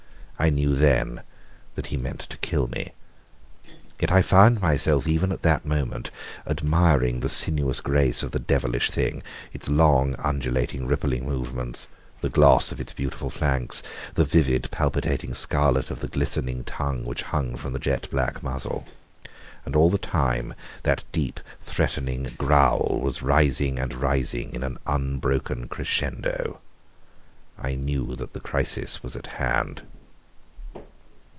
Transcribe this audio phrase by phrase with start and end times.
[0.43, 1.21] I knew then
[1.75, 2.93] that he meant to kill me.
[3.99, 6.09] Yet I found myself even at that moment
[6.47, 9.21] admiring the sinuous grace of the devilish thing,
[9.53, 11.85] its long, undulating, rippling movements,
[12.21, 13.83] the gloss of its beautiful flanks,
[14.15, 18.87] the vivid, palpitating scarlet of the glistening tongue which hung from the jet black muzzle.
[19.63, 25.67] And all the time that deep, threatening growl was rising and rising in an unbroken
[25.67, 26.61] crescendo.
[27.59, 29.83] I knew that the crisis was at hand.